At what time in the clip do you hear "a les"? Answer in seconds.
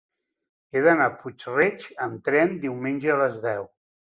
3.17-3.39